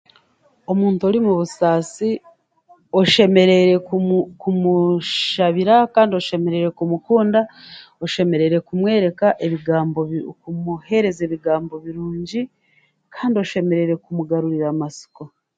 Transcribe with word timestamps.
Omuntu 0.71 1.01
ori 1.09 1.19
mu 1.25 1.33
busaasi 1.39 2.09
oshemereere 2.99 3.75
kumu 3.87 4.17
kumushabira 4.41 5.75
kandi 5.93 6.11
oshemereire 6.19 6.69
kumukunda, 6.77 7.39
oshemereire 8.03 8.57
kumwereka, 8.67 9.25
kumuhe 9.39 10.17
kumuheereza 10.41 11.21
ebigambo 11.27 11.73
birungi, 11.85 12.41
kandi 13.13 13.35
oshemereire 13.43 13.93
kumugarurira 14.03 14.65
amasiko. 14.73 15.23